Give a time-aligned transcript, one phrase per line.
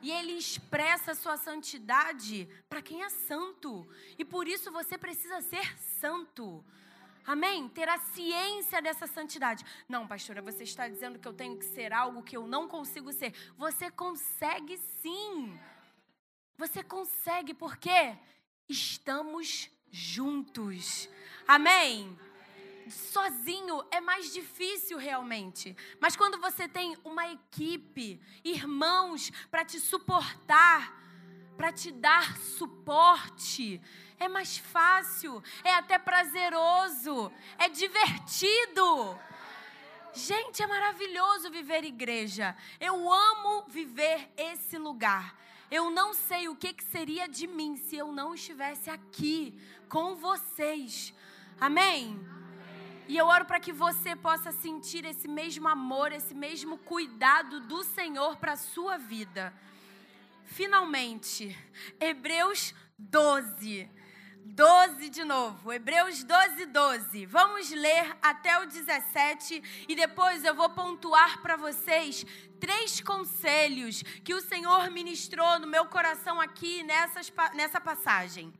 [0.00, 3.88] E ele expressa a sua santidade para quem é santo.
[4.18, 6.64] E por isso você precisa ser santo.
[7.26, 7.68] Amém?
[7.68, 9.64] Ter a ciência dessa santidade.
[9.88, 13.12] Não, pastora, você está dizendo que eu tenho que ser algo que eu não consigo
[13.12, 13.34] ser.
[13.56, 15.58] Você consegue sim.
[16.56, 18.16] Você consegue porque
[18.68, 21.08] estamos juntos.
[21.46, 22.18] Amém?
[22.90, 25.76] Sozinho é mais difícil realmente.
[26.00, 30.96] Mas quando você tem uma equipe, irmãos para te suportar,
[31.56, 33.80] para te dar suporte,
[34.18, 39.18] é mais fácil, é até prazeroso, é divertido.
[40.12, 42.56] Gente, é maravilhoso viver igreja.
[42.80, 45.36] Eu amo viver esse lugar.
[45.70, 49.54] Eu não sei o que, que seria de mim se eu não estivesse aqui
[49.88, 51.12] com vocês.
[51.60, 52.37] Amém?
[53.08, 57.82] E eu oro para que você possa sentir esse mesmo amor, esse mesmo cuidado do
[57.82, 59.50] Senhor para a sua vida.
[60.44, 61.56] Finalmente,
[61.98, 63.90] Hebreus 12.
[64.44, 67.24] 12 de novo, Hebreus 12, 12.
[67.26, 72.26] Vamos ler até o 17 e depois eu vou pontuar para vocês
[72.60, 78.52] três conselhos que o Senhor ministrou no meu coração aqui nessas, nessa passagem.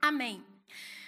[0.00, 0.44] Amém.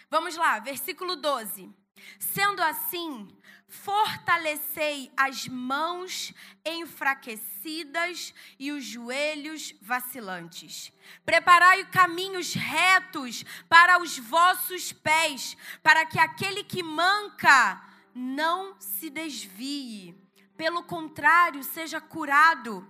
[0.08, 1.85] Vamos lá, versículo 12.
[2.18, 3.28] Sendo assim,
[3.68, 6.32] fortalecei as mãos
[6.64, 10.92] enfraquecidas e os joelhos vacilantes.
[11.24, 17.82] Preparai caminhos retos para os vossos pés, para que aquele que manca
[18.14, 20.14] não se desvie.
[20.56, 22.86] Pelo contrário, seja curado.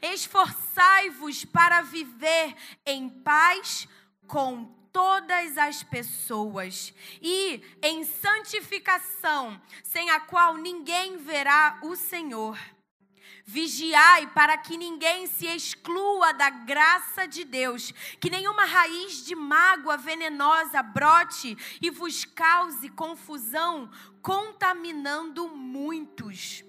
[0.00, 2.54] Esforçai-vos para viver
[2.86, 3.88] em paz
[4.26, 12.58] com todas as pessoas e em santificação, sem a qual ninguém verá o Senhor.
[13.44, 19.96] Vigiai para que ninguém se exclua da graça de Deus, que nenhuma raiz de mágoa
[19.96, 23.90] venenosa brote e vos cause confusão,
[24.20, 26.62] contaminando muitos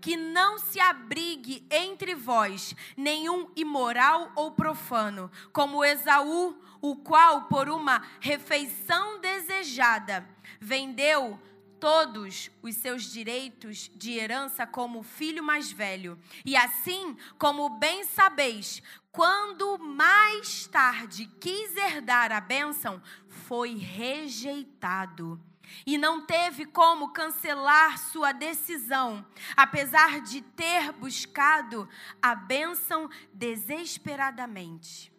[0.00, 7.68] que não se abrigue entre vós nenhum imoral ou profano, como Esaú, o qual, por
[7.68, 10.28] uma refeição desejada,
[10.60, 11.38] vendeu
[11.78, 16.18] todos os seus direitos de herança como filho mais velho.
[16.44, 25.40] E assim, como bem sabeis, quando mais tarde quis herdar a bênção, foi rejeitado
[25.86, 29.24] e não teve como cancelar sua decisão,
[29.56, 31.88] apesar de ter buscado
[32.20, 35.12] a bênção desesperadamente.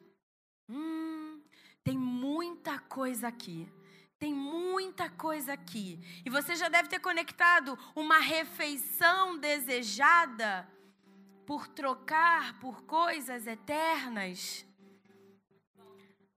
[0.69, 1.20] Hum,
[1.83, 3.67] tem muita coisa aqui.
[4.19, 5.99] Tem muita coisa aqui.
[6.23, 10.69] E você já deve ter conectado uma refeição desejada
[11.45, 14.65] por trocar por coisas eternas.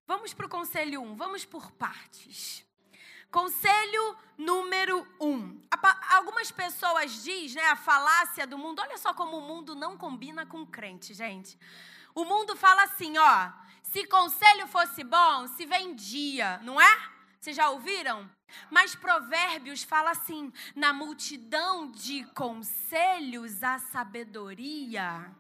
[0.07, 2.65] Vamos para o conselho 1, um, vamos por partes.
[3.31, 5.61] Conselho número um.
[6.11, 8.81] Algumas pessoas dizem, né, a falácia do mundo.
[8.81, 11.59] Olha só como o mundo não combina com crente, gente.
[12.15, 13.53] O mundo fala assim, ó.
[13.95, 17.11] Se conselho fosse bom, se vendia, não é?
[17.39, 18.29] Vocês já ouviram?
[18.69, 25.33] Mas Provérbios fala assim: na multidão de conselhos a sabedoria.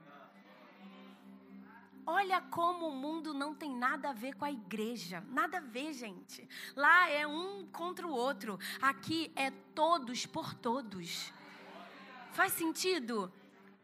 [2.06, 5.20] Olha como o mundo não tem nada a ver com a igreja.
[5.31, 6.48] Nada a ver, gente.
[6.76, 8.56] Lá é um contra o outro.
[8.81, 11.32] Aqui é todos por todos.
[12.31, 13.32] Faz sentido?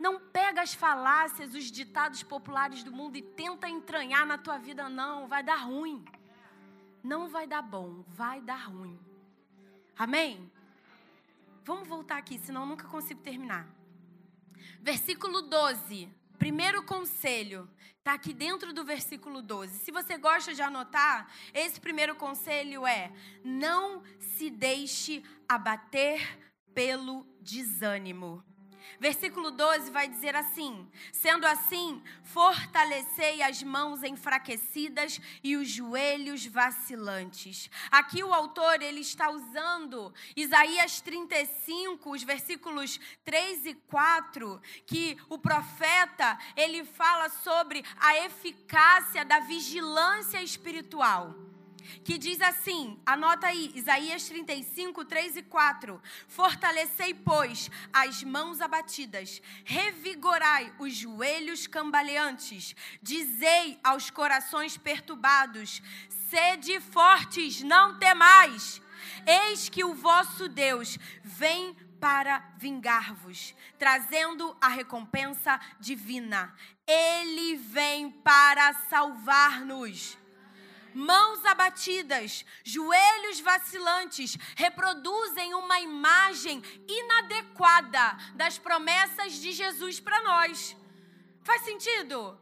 [0.01, 4.89] Não pega as falácias, os ditados populares do mundo e tenta entranhar na tua vida,
[4.89, 5.29] não.
[5.29, 6.03] Vai dar ruim.
[7.05, 8.99] Não vai dar bom, vai dar ruim.
[9.99, 10.51] Amém?
[11.65, 13.69] Vamos voltar aqui, senão nunca consigo terminar.
[14.81, 16.09] Versículo 12.
[16.39, 17.69] Primeiro conselho
[17.99, 19.81] está aqui dentro do versículo 12.
[19.81, 23.13] Se você gosta de anotar, esse primeiro conselho é:
[23.45, 26.39] não se deixe abater
[26.73, 28.43] pelo desânimo.
[28.99, 37.71] Versículo 12 vai dizer assim: Sendo assim, fortalecei as mãos enfraquecidas e os joelhos vacilantes.
[37.91, 45.39] Aqui o autor ele está usando Isaías 35, os versículos 3 e 4, que o
[45.39, 51.50] profeta ele fala sobre a eficácia da vigilância espiritual
[52.05, 56.03] que diz assim: anota aí, Isaías 35, 3 e 4.
[56.29, 65.83] Fortalecei, pois, as mãos abatidas, revigorai os joelhos cambaleantes, dizei aos corações perturbados:
[66.29, 68.81] sede fortes, não temais.
[69.27, 76.55] Eis que o vosso Deus vem para vingar-vos, trazendo a recompensa divina.
[76.87, 80.19] Ele vem para salvar-nos.
[80.95, 90.77] Mãos abatidas, joelhos vacilantes, reproduzem uma imagem inadequada das promessas de Jesus para nós.
[91.43, 92.39] Faz sentido?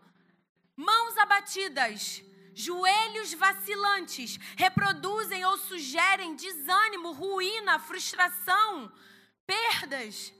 [0.76, 2.22] Mãos abatidas,
[2.54, 8.92] joelhos vacilantes, reproduzem ou sugerem desânimo, ruína, frustração
[9.46, 10.32] perdas.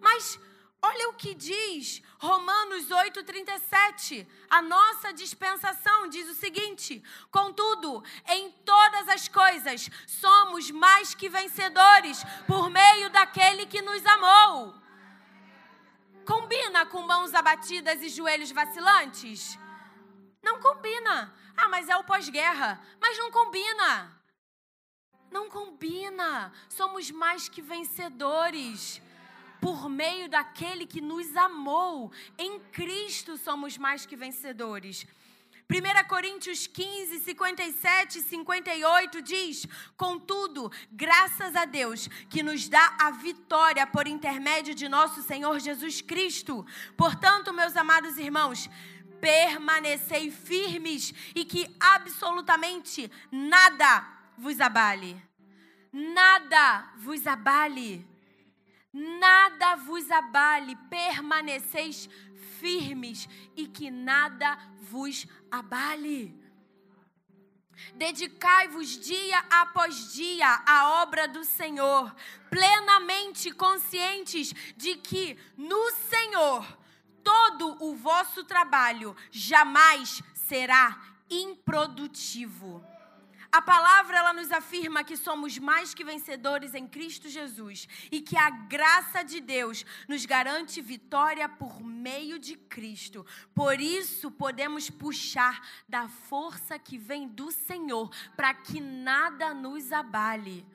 [0.00, 0.38] Mas
[0.86, 4.26] olha o que diz Romanos 8,37.
[4.48, 12.22] A nossa dispensação diz o seguinte: Contudo, em todas as coisas somos mais que vencedores
[12.46, 14.74] por meio daquele que nos amou.
[16.24, 19.58] Combina com mãos abatidas e joelhos vacilantes?
[20.42, 21.34] Não combina.
[21.56, 22.80] Ah, mas é o pós-guerra.
[23.00, 24.12] Mas não combina.
[25.30, 26.52] Não combina.
[26.68, 29.00] Somos mais que vencedores.
[29.60, 32.12] Por meio daquele que nos amou.
[32.38, 35.06] Em Cristo somos mais que vencedores.
[35.68, 39.66] 1 Coríntios 15, 57 e 58 diz:
[39.96, 46.00] Contudo, graças a Deus que nos dá a vitória por intermédio de nosso Senhor Jesus
[46.00, 46.64] Cristo.
[46.96, 48.70] Portanto, meus amados irmãos,
[49.20, 54.06] permanecei firmes e que absolutamente nada
[54.38, 55.20] vos abale.
[55.92, 58.06] Nada vos abale.
[58.96, 60.74] Nada vos abale.
[60.88, 62.08] Permaneceis
[62.58, 66.34] firmes e que nada vos abale.
[67.94, 72.14] Dedicai-vos dia após dia à obra do Senhor,
[72.48, 76.66] plenamente conscientes de que no Senhor
[77.22, 80.98] todo o vosso trabalho jamais será
[81.28, 82.82] improdutivo.
[83.56, 88.36] A palavra ela nos afirma que somos mais que vencedores em Cristo Jesus e que
[88.36, 93.24] a graça de Deus nos garante vitória por meio de Cristo.
[93.54, 100.66] Por isso podemos puxar da força que vem do Senhor para que nada nos abale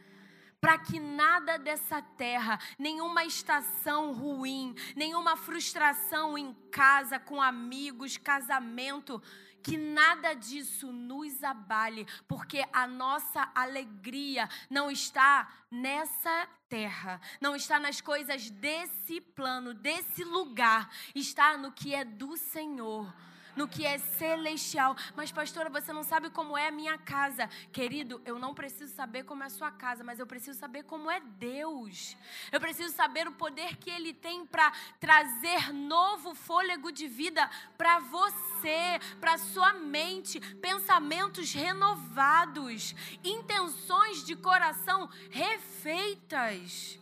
[0.61, 9.19] para que nada dessa terra, nenhuma estação ruim, nenhuma frustração em casa, com amigos, casamento,
[9.63, 17.79] que nada disso nos abale, porque a nossa alegria não está nessa terra, não está
[17.79, 23.13] nas coisas desse plano, desse lugar, está no que é do Senhor
[23.55, 24.95] no que é celestial.
[25.15, 27.47] Mas, pastora, você não sabe como é a minha casa.
[27.71, 31.09] Querido, eu não preciso saber como é a sua casa, mas eu preciso saber como
[31.09, 32.15] é Deus.
[32.51, 37.99] Eu preciso saber o poder que Ele tem para trazer novo fôlego de vida para
[37.99, 46.99] você, para sua mente, pensamentos renovados, intenções de coração refeitas.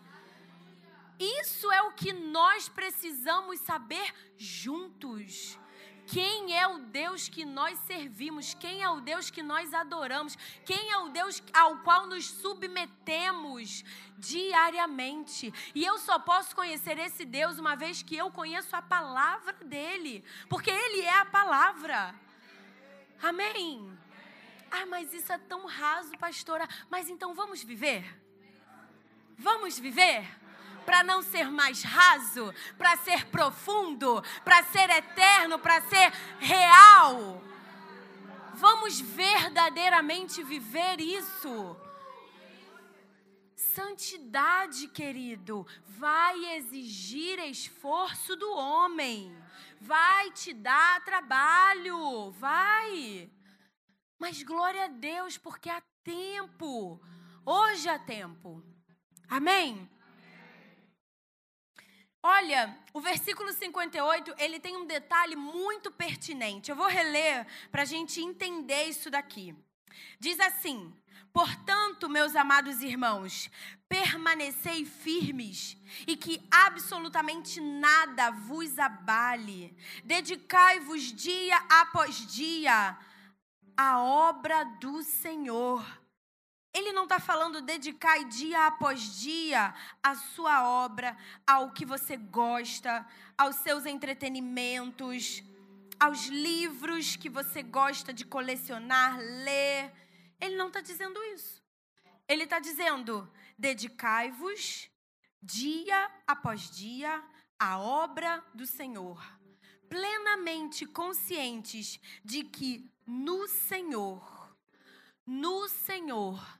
[1.19, 5.60] Isso é o que nós precisamos saber juntos
[6.12, 10.36] quem é o Deus que nós servimos, quem é o Deus que nós adoramos,
[10.66, 13.84] quem é o Deus ao qual nos submetemos
[14.18, 15.54] diariamente.
[15.76, 20.24] E eu só posso conhecer esse Deus uma vez que eu conheço a palavra dele,
[20.50, 22.16] porque ele é a palavra.
[23.22, 23.96] Amém.
[24.72, 26.68] Ah, mas isso é tão raso, pastora.
[26.90, 28.20] Mas então vamos viver?
[29.38, 30.39] Vamos viver?
[30.90, 37.44] Para não ser mais raso, para ser profundo, para ser eterno, para ser real.
[38.56, 41.78] Vamos verdadeiramente viver isso.
[43.56, 49.31] Santidade, querido, vai exigir esforço do homem,
[49.80, 53.30] vai te dar trabalho, vai.
[54.18, 57.00] Mas glória a Deus, porque há tempo,
[57.46, 58.64] hoje há tempo.
[59.30, 59.88] Amém?
[62.31, 66.69] Olha, o versículo 58, ele tem um detalhe muito pertinente.
[66.69, 69.56] Eu vou reler para a gente entender isso daqui.
[70.19, 70.94] Diz assim:
[71.33, 73.50] Portanto, meus amados irmãos,
[73.88, 79.76] permanecei firmes e que absolutamente nada vos abale.
[80.04, 82.95] Dedicai-vos dia após dia
[83.76, 85.83] à obra do Senhor
[86.73, 89.73] ele não está falando dedicar dia após dia
[90.04, 93.06] a sua obra, ao que você gosta,
[93.38, 95.44] aos seus entretenimentos,
[95.99, 99.92] aos livros que você gosta de colecionar, ler.
[100.40, 101.64] Ele não está dizendo isso.
[102.28, 104.90] Ele está dizendo: dedicai-vos
[105.42, 107.23] dia após dia
[107.57, 109.21] à obra do Senhor,
[109.90, 114.56] plenamente conscientes de que no Senhor,
[115.26, 116.58] no Senhor,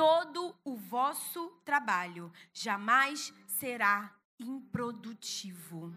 [0.00, 5.94] todo o vosso trabalho jamais será improdutivo.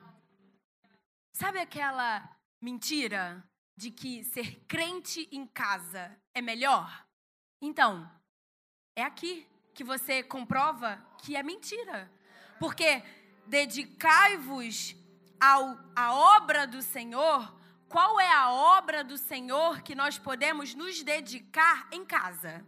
[1.32, 2.30] Sabe aquela
[2.60, 3.42] mentira
[3.78, 7.08] de que ser crente em casa é melhor?
[7.62, 8.12] Então,
[8.94, 12.12] é aqui que você comprova que é mentira.
[12.60, 13.02] Porque
[13.48, 14.98] dedicai-vos
[15.40, 17.58] à obra do Senhor.
[17.88, 22.68] Qual é a obra do Senhor que nós podemos nos dedicar em casa?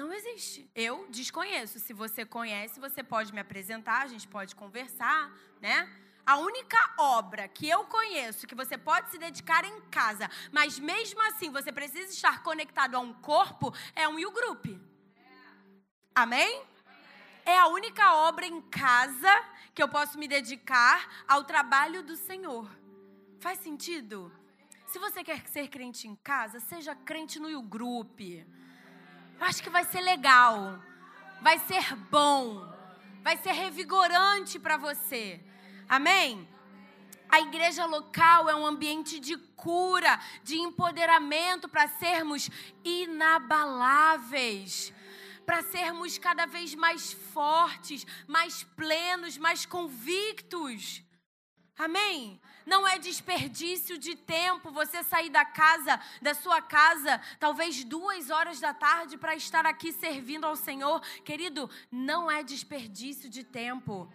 [0.00, 0.66] Não existe.
[0.74, 1.78] Eu desconheço.
[1.78, 5.30] Se você conhece, você pode me apresentar, a gente pode conversar,
[5.60, 5.76] né?
[6.24, 11.20] A única obra que eu conheço que você pode se dedicar em casa, mas mesmo
[11.24, 14.68] assim você precisa estar conectado a um corpo, é um you group.
[16.14, 16.62] Amém?
[17.44, 19.32] É a única obra em casa
[19.74, 22.70] que eu posso me dedicar ao trabalho do Senhor.
[23.38, 24.32] Faz sentido?
[24.86, 28.18] Se você quer ser crente em casa, seja crente no you group.
[29.40, 30.78] Eu acho que vai ser legal.
[31.40, 32.70] Vai ser bom.
[33.22, 35.40] Vai ser revigorante para você.
[35.88, 36.46] Amém?
[37.26, 42.50] A igreja local é um ambiente de cura, de empoderamento para sermos
[42.84, 44.92] inabaláveis,
[45.46, 51.02] para sermos cada vez mais fortes, mais plenos, mais convictos.
[51.78, 52.38] Amém?
[52.66, 58.60] Não é desperdício de tempo você sair da casa, da sua casa, talvez duas horas
[58.60, 61.00] da tarde para estar aqui servindo ao Senhor.
[61.24, 64.10] Querido, não é desperdício de tempo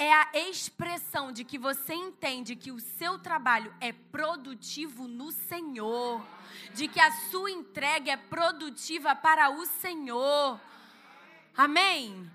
[0.00, 6.26] é a expressão de que você entende que o seu trabalho é produtivo no Senhor,
[6.72, 10.58] de que a sua entrega é produtiva para o Senhor.
[11.54, 12.30] Amém?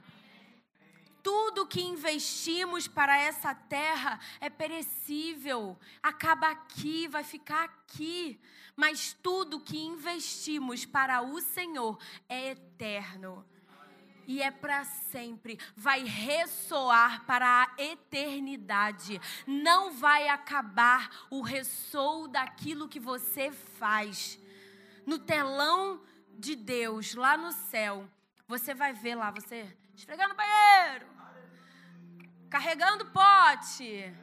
[1.26, 8.40] Tudo que investimos para essa terra é perecível, acaba aqui, vai ficar aqui.
[8.76, 11.98] Mas tudo que investimos para o Senhor
[12.30, 13.44] é eterno
[14.28, 19.20] e é para sempre, vai ressoar para a eternidade.
[19.48, 24.38] Não vai acabar o ressoo daquilo que você faz.
[25.08, 26.04] No telão
[26.38, 28.08] de Deus, lá no céu,
[28.48, 31.15] você vai ver lá, você esfregando o banheiro,
[32.50, 34.14] carregando pote,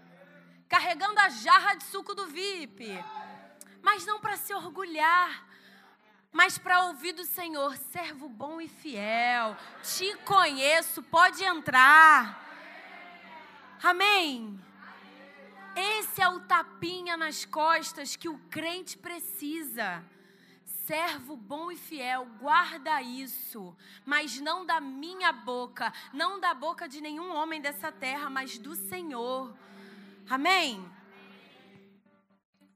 [0.68, 2.86] carregando a jarra de suco do VIP.
[3.82, 5.44] Mas não para se orgulhar,
[6.32, 12.40] mas para ouvir do Senhor, servo bom e fiel, te conheço, pode entrar.
[13.82, 14.58] Amém.
[15.74, 20.04] Esse é o tapinha nas costas que o crente precisa.
[20.84, 27.00] Servo bom e fiel, guarda isso, mas não da minha boca, não da boca de
[27.00, 29.56] nenhum homem dessa terra, mas do Senhor.
[30.28, 30.84] Amém?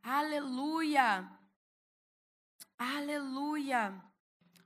[0.02, 1.28] Aleluia.
[2.78, 3.94] Aleluia!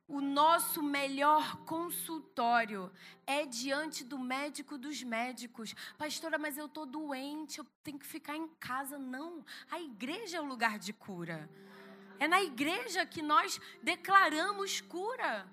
[0.06, 2.92] O nosso melhor consultório
[3.25, 5.73] é diante do médico dos médicos.
[5.97, 8.99] Pastora, mas eu estou doente, eu tenho que ficar em casa.
[8.99, 11.49] Não, a igreja é o lugar de cura.
[12.21, 15.50] É na igreja que nós declaramos cura.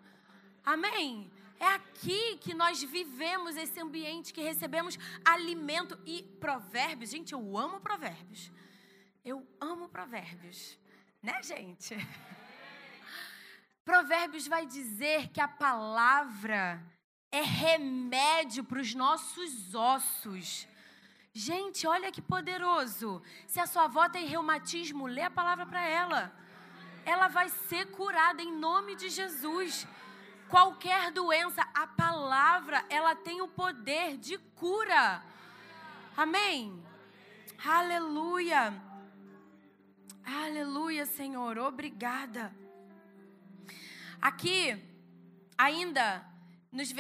[0.66, 1.32] Amém?
[1.60, 7.10] É aqui que nós vivemos esse ambiente, que recebemos alimento e provérbios.
[7.10, 8.52] Gente, eu amo provérbios.
[9.24, 10.78] Eu amo provérbios.
[11.24, 11.96] Né, gente?
[13.84, 16.84] Provérbios vai dizer que a palavra
[17.32, 20.68] é remédio para os nossos ossos.
[21.34, 23.22] Gente, olha que poderoso.
[23.48, 26.47] Se a sua avó tem reumatismo, lê a palavra para ela.
[27.14, 29.88] Ela vai ser curada em nome de Jesus.
[30.50, 35.24] Qualquer doença, a palavra, ela tem o poder de cura.
[36.18, 36.84] Amém?
[37.66, 38.74] Aleluia.
[40.26, 41.58] Aleluia, Senhor.
[41.58, 42.54] Obrigada.
[44.22, 44.78] Aqui,
[45.58, 46.26] ainda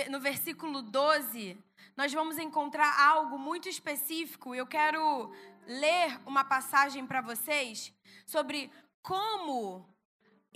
[0.09, 1.61] no versículo 12,
[1.97, 4.55] nós vamos encontrar algo muito específico.
[4.55, 5.33] Eu quero
[5.67, 7.93] ler uma passagem para vocês
[8.25, 8.71] sobre
[9.01, 9.96] como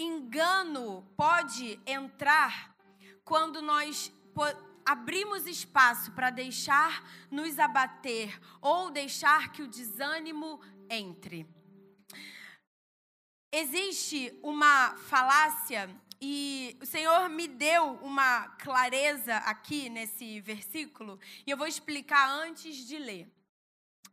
[0.01, 2.75] engano pode entrar
[3.23, 4.11] quando nós
[4.85, 11.47] abrimos espaço para deixar nos abater ou deixar que o desânimo entre.
[13.53, 15.89] Existe uma falácia
[16.21, 22.75] e o Senhor me deu uma clareza aqui nesse versículo, e eu vou explicar antes
[22.75, 23.27] de ler.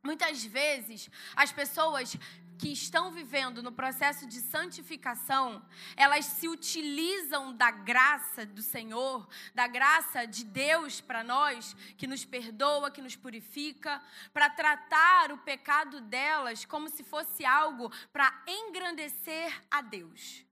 [0.03, 2.17] Muitas vezes, as pessoas
[2.59, 5.65] que estão vivendo no processo de santificação,
[5.97, 12.25] elas se utilizam da graça do Senhor, da graça de Deus para nós, que nos
[12.25, 14.03] perdoa, que nos purifica,
[14.33, 20.45] para tratar o pecado delas como se fosse algo para engrandecer a Deus.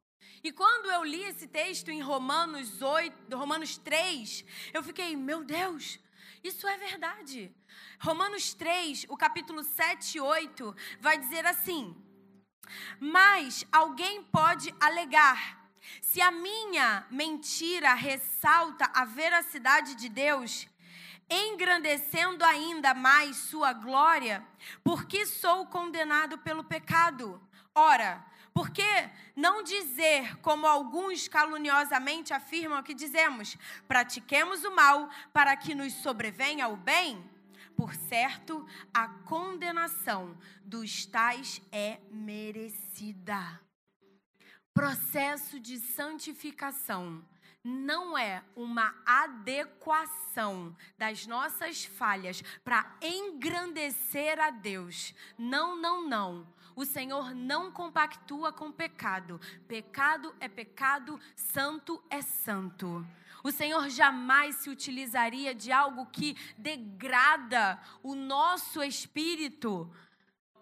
[0.45, 5.99] E quando eu li esse texto em Romanos 8, Romanos 3, eu fiquei, meu Deus,
[6.47, 7.53] Isso é verdade.
[7.99, 11.93] Romanos 3, o capítulo 7 e 8, vai dizer assim:
[13.01, 15.69] Mas alguém pode alegar.
[16.01, 20.69] Se a minha mentira ressalta a veracidade de Deus,
[21.29, 24.47] engrandecendo ainda mais sua glória,
[24.85, 27.41] porque sou condenado pelo pecado.
[27.75, 28.25] Ora,
[28.57, 33.55] por que não dizer, como alguns caluniosamente afirmam que dizemos,
[33.87, 37.23] pratiquemos o mal para que nos sobrevenha o bem?
[37.77, 43.61] Por certo, a condenação dos tais é merecida.
[44.73, 47.23] Processo de santificação
[47.63, 55.13] não é uma adequação das nossas falhas para engrandecer a Deus.
[55.37, 56.56] Não, não, não.
[56.77, 59.41] O Senhor não compactua com pecado.
[59.67, 63.05] Pecado é pecado, santo é santo.
[63.43, 69.91] O Senhor jamais se utilizaria de algo que degrada o nosso espírito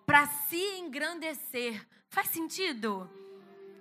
[0.06, 1.85] para se engrandecer.
[2.09, 3.11] Faz sentido?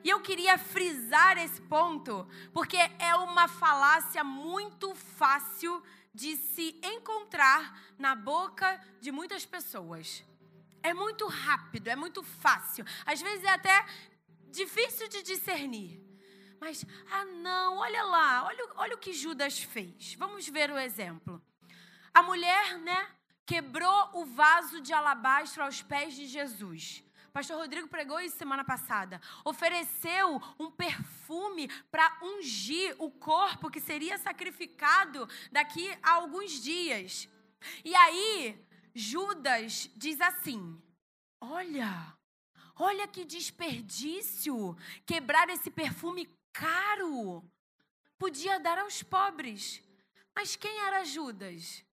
[0.04, 7.80] E eu queria frisar esse ponto, porque é uma falácia muito fácil de se encontrar
[7.98, 10.24] na boca de muitas pessoas.
[10.84, 12.86] É muito rápido, é muito fácil.
[13.06, 13.86] Às vezes é até
[14.52, 16.04] difícil de discernir.
[16.60, 20.14] Mas, ah, não, olha lá, olha, olha o que Judas fez.
[20.16, 21.42] Vamos ver o exemplo.
[22.14, 23.08] A mulher, né,
[23.46, 27.04] quebrou o vaso de alabastro aos pés de Jesus.
[27.34, 29.20] Pastor Rodrigo pregou isso semana passada.
[29.44, 37.28] Ofereceu um perfume para ungir o corpo que seria sacrificado daqui a alguns dias.
[37.84, 38.64] E aí,
[38.94, 40.82] Judas diz assim:
[41.42, 42.16] Olha,
[42.76, 47.44] olha que desperdício quebrar esse perfume caro.
[48.18, 49.82] Podia dar aos pobres.
[50.36, 51.84] Mas quem era Judas?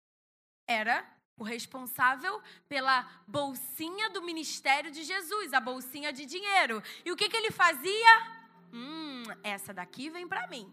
[0.66, 6.82] Era o responsável pela bolsinha do ministério de Jesus, a bolsinha de dinheiro.
[7.04, 8.40] E o que, que ele fazia?
[8.72, 10.72] Hum, essa daqui vem para mim.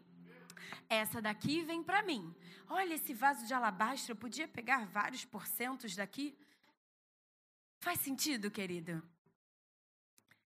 [0.90, 2.36] Essa daqui vem para mim.
[2.70, 6.38] Olha esse vaso de alabastro, eu podia pegar vários porcentos daqui.
[7.80, 9.02] Faz sentido, querido?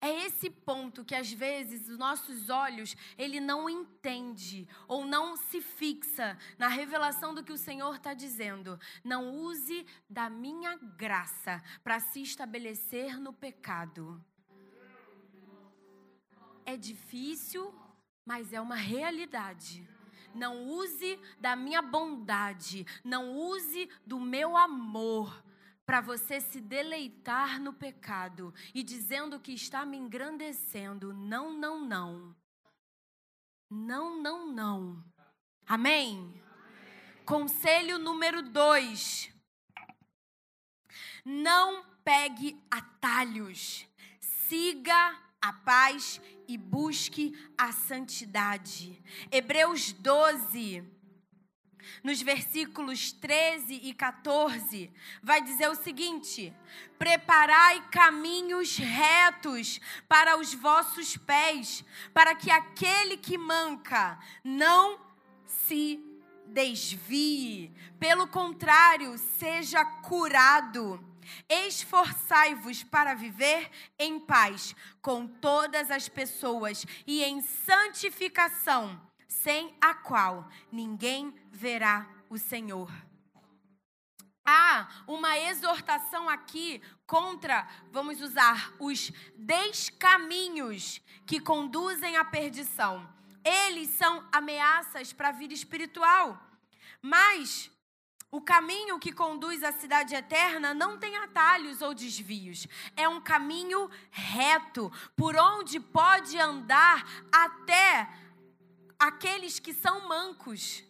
[0.03, 5.61] É esse ponto que às vezes os nossos olhos ele não entende ou não se
[5.61, 8.79] fixa na revelação do que o Senhor está dizendo.
[9.03, 14.19] Não use da minha graça para se estabelecer no pecado.
[16.65, 17.71] É difícil,
[18.25, 19.87] mas é uma realidade.
[20.33, 25.43] Não use da minha bondade, não use do meu amor
[25.85, 31.13] para você se deleitar no pecado e dizendo que está me engrandecendo.
[31.13, 32.35] Não, não, não.
[33.69, 35.03] Não, não, não.
[35.67, 36.17] Amém?
[36.17, 36.43] Amém.
[37.25, 39.29] Conselho número dois.
[41.25, 43.87] Não pegue atalhos.
[44.19, 49.01] Siga a paz e busque a santidade.
[49.31, 50.83] Hebreus 12
[52.03, 56.53] nos versículos 13 e 14, vai dizer o seguinte:
[56.97, 64.99] Preparai caminhos retos para os vossos pés, para que aquele que manca não
[65.45, 65.99] se
[66.47, 71.10] desvie, pelo contrário, seja curado.
[71.49, 80.47] Esforçai-vos para viver em paz com todas as pessoas e em santificação sem a qual
[80.71, 82.91] ninguém verá o Senhor.
[84.45, 93.07] Há uma exortação aqui contra, vamos usar, os descaminhos que conduzem à perdição.
[93.43, 96.39] Eles são ameaças para a vida espiritual.
[97.01, 97.71] Mas
[98.31, 102.65] o caminho que conduz à cidade eterna não tem atalhos ou desvios.
[102.95, 108.09] É um caminho reto, por onde pode andar até
[108.97, 110.81] aqueles que são mancos.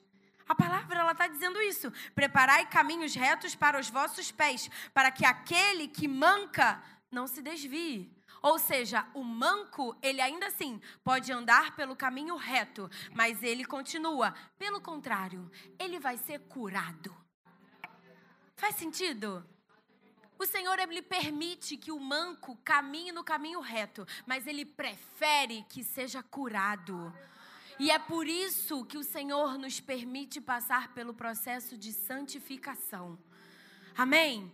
[0.47, 1.91] A palavra ela está dizendo isso.
[2.13, 8.15] Preparai caminhos retos para os vossos pés, para que aquele que manca não se desvie.
[8.39, 14.33] Ou seja, o manco, ele ainda assim pode andar pelo caminho reto, mas ele continua.
[14.59, 15.49] Pelo contrário,
[15.79, 17.20] ele vai ser curado.
[18.61, 19.43] Faz sentido?
[20.37, 25.83] O Senhor ele permite que o manco caminhe no caminho reto, mas ele prefere que
[25.83, 27.11] seja curado.
[27.79, 33.17] E é por isso que o Senhor nos permite passar pelo processo de santificação.
[33.97, 34.53] Amém?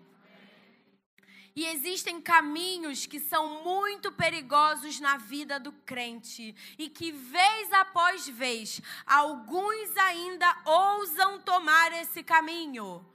[1.53, 8.25] E existem caminhos que são muito perigosos na vida do crente e que, vez após
[8.25, 13.05] vez, alguns ainda ousam tomar esse caminho.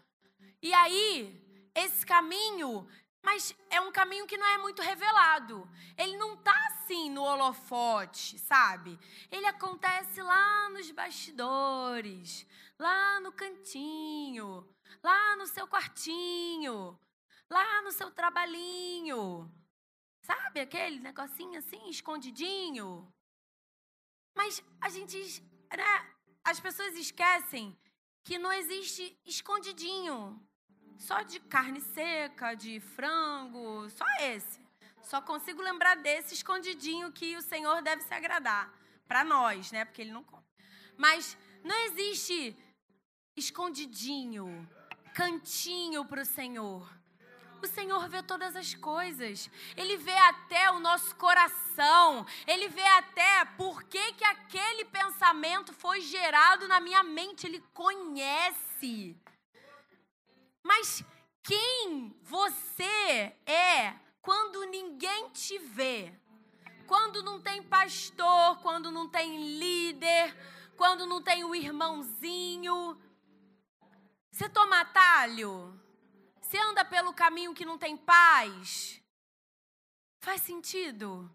[0.62, 1.42] E aí,
[1.74, 2.88] esse caminho,
[3.20, 5.68] mas é um caminho que não é muito revelado.
[5.98, 8.98] Ele não está assim no holofote, sabe?
[9.30, 12.46] Ele acontece lá nos bastidores,
[12.78, 14.68] lá no cantinho,
[15.02, 16.98] lá no seu quartinho,
[17.50, 19.52] lá no seu trabalhinho.
[20.22, 23.12] Sabe aquele negocinho assim, escondidinho?
[24.34, 25.16] Mas a gente,
[25.76, 27.76] né, as pessoas esquecem
[28.24, 30.40] que não existe escondidinho.
[31.02, 34.60] Só de carne seca, de frango, só esse.
[35.02, 38.72] Só consigo lembrar desse escondidinho que o Senhor deve se agradar.
[39.08, 39.84] Para nós, né?
[39.84, 40.46] Porque ele não come.
[40.96, 42.56] Mas não existe
[43.36, 44.46] escondidinho,
[45.12, 46.88] cantinho para o Senhor.
[47.60, 49.50] O Senhor vê todas as coisas.
[49.76, 52.24] Ele vê até o nosso coração.
[52.46, 57.44] Ele vê até por que, que aquele pensamento foi gerado na minha mente.
[57.44, 59.20] Ele conhece.
[60.62, 61.04] Mas
[61.42, 66.12] quem você é quando ninguém te vê?
[66.86, 70.36] Quando não tem pastor, quando não tem líder,
[70.76, 73.00] quando não tem o irmãozinho.
[74.30, 75.78] Você toma atalho?
[76.40, 79.02] Você anda pelo caminho que não tem paz?
[80.20, 81.30] Faz sentido?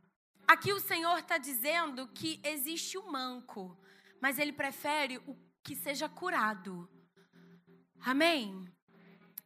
[0.48, 3.78] Aqui o Senhor está dizendo que existe o manco,
[4.22, 6.90] mas Ele prefere o que seja curado.
[8.00, 8.66] Amém?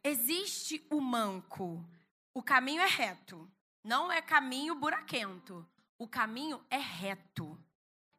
[0.04, 1.84] Existe o manco.
[2.34, 3.50] O caminho é reto.
[3.84, 5.66] Não é caminho buraquento.
[5.98, 7.58] O caminho é reto.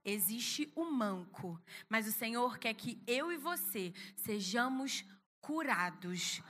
[0.05, 1.59] Existe o manco.
[1.89, 5.05] Mas o Senhor quer que eu e você sejamos
[5.41, 6.41] curados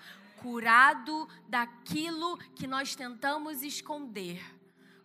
[0.44, 4.44] curado daquilo que nós tentamos esconder,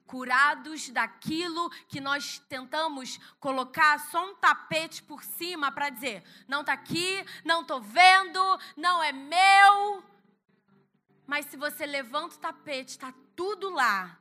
[0.05, 6.73] curados daquilo que nós tentamos colocar só um tapete por cima para dizer: não está
[6.73, 8.41] aqui, não estou vendo,
[8.77, 10.03] não é meu.
[11.29, 14.19] Mas se você levanta o tapete, está tudo lá,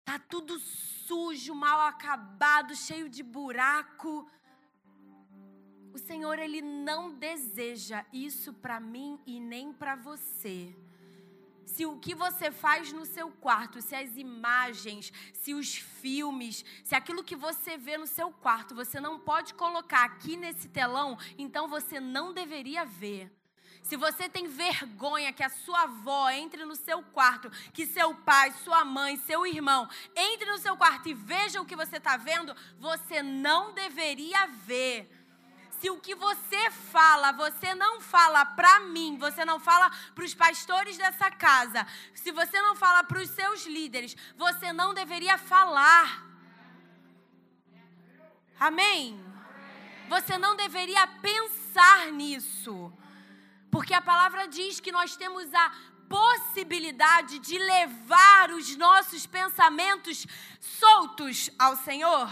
[0.00, 4.30] está tudo sujo, mal acabado, cheio de buraco.
[5.94, 10.76] O Senhor ele não deseja isso para mim e nem para você.
[11.64, 16.94] Se o que você faz no seu quarto, se as imagens, se os filmes, se
[16.94, 21.66] aquilo que você vê no seu quarto, você não pode colocar aqui nesse telão, então
[21.66, 23.32] você não deveria ver.
[23.82, 28.52] Se você tem vergonha que a sua avó entre no seu quarto, que seu pai,
[28.64, 32.54] sua mãe, seu irmão entre no seu quarto e veja o que você está vendo,
[32.78, 35.10] você não deveria ver
[35.82, 40.32] se o que você fala, você não fala para mim, você não fala para os
[40.32, 46.24] pastores dessa casa, se você não fala para os seus líderes, você não deveria falar.
[48.60, 49.20] Amém?
[50.08, 52.92] Você não deveria pensar nisso.
[53.72, 55.72] Porque a palavra diz que nós temos a
[56.08, 60.26] possibilidade de levar os nossos pensamentos
[60.60, 62.28] soltos ao Senhor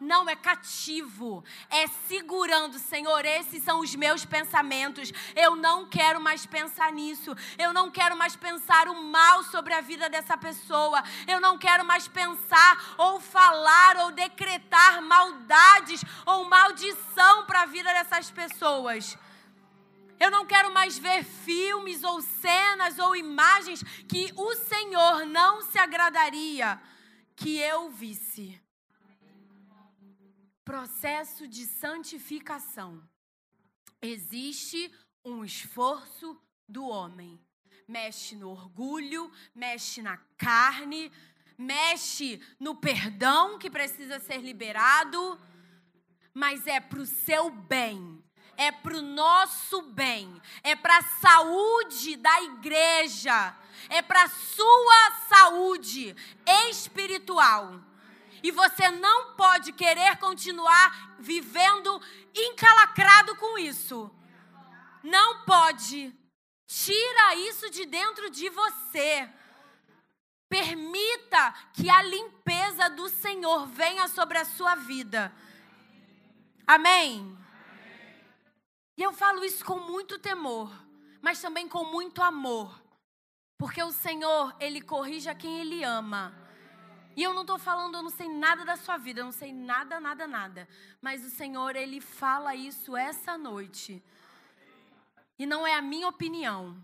[0.00, 5.12] não é cativo, é segurando, Senhor, esses são os meus pensamentos.
[5.34, 7.34] Eu não quero mais pensar nisso.
[7.58, 11.02] Eu não quero mais pensar o mal sobre a vida dessa pessoa.
[11.26, 17.92] Eu não quero mais pensar ou falar ou decretar maldades ou maldição para a vida
[17.92, 19.18] dessas pessoas.
[20.20, 25.78] Eu não quero mais ver filmes ou cenas ou imagens que o Senhor não se
[25.78, 26.80] agradaria
[27.36, 28.60] que eu visse
[30.68, 33.02] processo de santificação.
[34.02, 34.92] Existe
[35.24, 37.40] um esforço do homem.
[37.88, 41.10] Mexe no orgulho, mexe na carne,
[41.56, 45.40] mexe no perdão que precisa ser liberado,
[46.34, 48.17] mas é para o seu bem,
[48.58, 53.56] é para o nosso bem, é para a saúde da igreja,
[53.88, 56.14] é para a sua saúde
[56.68, 57.80] espiritual.
[58.42, 62.02] E você não pode querer continuar vivendo
[62.34, 64.10] encalacrado com isso.
[65.04, 66.12] Não pode.
[66.66, 69.28] Tira isso de dentro de você.
[70.48, 75.32] Permita que a limpeza do Senhor venha sobre a sua vida.
[76.66, 77.38] Amém?
[78.98, 80.68] E eu falo isso com muito temor,
[81.22, 82.82] mas também com muito amor.
[83.56, 86.34] Porque o Senhor, Ele corrige a quem Ele ama.
[87.16, 89.52] E eu não estou falando, eu não sei nada da sua vida, eu não sei
[89.52, 90.68] nada, nada, nada.
[91.00, 94.02] Mas o Senhor, Ele fala isso essa noite.
[95.38, 96.76] E não é a minha opinião.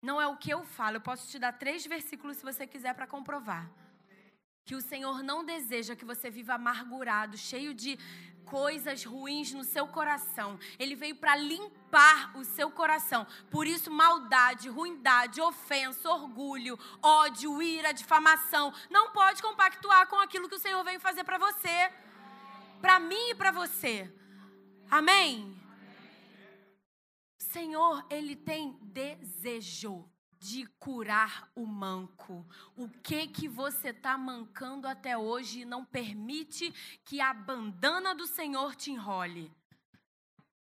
[0.00, 0.96] Não é o que eu falo.
[0.96, 3.70] Eu posso te dar três versículos se você quiser para comprovar.
[4.64, 7.98] que o Senhor não deseja que você viva amargurado, cheio de
[8.50, 10.58] coisas ruins no seu coração.
[10.78, 13.26] Ele veio para limpar o seu coração.
[13.50, 20.54] Por isso, maldade, ruindade, ofensa, orgulho, ódio, ira, difamação não pode compactuar com aquilo que
[20.54, 21.92] o Senhor veio fazer para você,
[22.80, 24.12] para mim e para você.
[24.90, 25.56] Amém?
[27.40, 32.46] O Senhor, ele tem desejo de curar o manco.
[32.76, 36.72] O que que você está mancando até hoje e não permite
[37.04, 39.50] que a bandana do Senhor te enrole?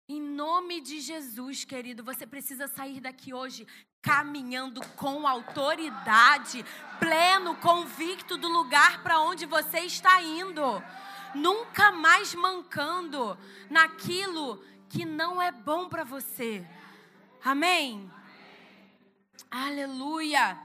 [0.07, 3.65] Em nome de Jesus, querido, você precisa sair daqui hoje
[4.01, 6.65] caminhando com autoridade,
[6.99, 10.83] pleno, convicto do lugar para onde você está indo.
[11.33, 13.37] Nunca mais mancando
[13.69, 16.67] naquilo que não é bom para você.
[17.41, 18.11] Amém?
[19.53, 20.57] Aleluia!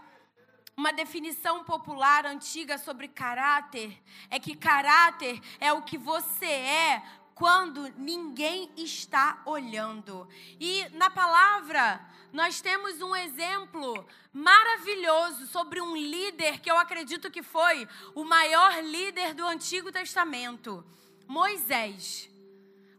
[0.76, 7.02] Uma definição popular antiga sobre caráter é que caráter é o que você é
[7.34, 10.28] quando ninguém está olhando.
[10.60, 12.00] E na palavra,
[12.32, 18.80] nós temos um exemplo maravilhoso sobre um líder que eu acredito que foi o maior
[18.84, 20.86] líder do Antigo Testamento:
[21.26, 22.30] Moisés.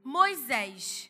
[0.04, 1.10] Moisés.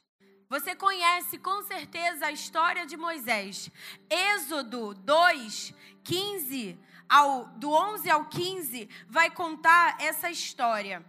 [0.50, 3.70] Você conhece com certeza a história de Moisés.
[4.10, 6.80] Êxodo 2, 15
[7.10, 11.06] ao, do 11 ao 15 vai contar essa história.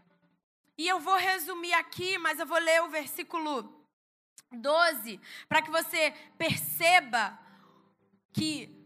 [0.76, 3.86] E eu vou resumir aqui, mas eu vou ler o versículo
[4.50, 7.38] 12 para que você perceba
[8.32, 8.76] que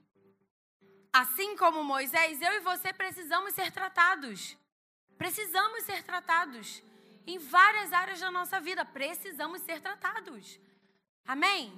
[1.13, 4.57] assim como Moisés, eu e você precisamos ser tratados.
[5.17, 6.83] Precisamos ser tratados
[7.27, 8.85] em várias áreas da nossa vida.
[8.85, 10.59] Precisamos ser tratados.
[11.27, 11.73] Amém?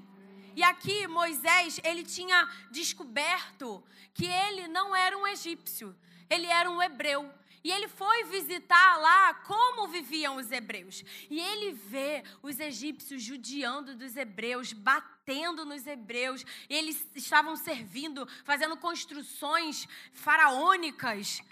[0.56, 5.94] E aqui Moisés, ele tinha descoberto que ele não era um egípcio,
[6.30, 7.32] ele era um hebreu.
[7.64, 11.02] E ele foi visitar lá como viviam os hebreus.
[11.30, 16.44] E ele vê os egípcios judiando dos hebreus, batendo nos hebreus.
[16.68, 21.42] Eles estavam servindo, fazendo construções faraônicas.